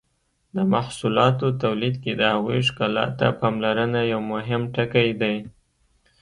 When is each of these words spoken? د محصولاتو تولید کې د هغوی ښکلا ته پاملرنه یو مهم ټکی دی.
د 0.55 0.57
محصولاتو 0.73 1.47
تولید 1.63 1.95
کې 2.03 2.11
د 2.15 2.21
هغوی 2.33 2.59
ښکلا 2.67 3.05
ته 3.19 3.27
پاملرنه 3.39 4.01
یو 4.13 4.21
مهم 4.33 4.61
ټکی 4.75 5.09
دی. 5.21 5.35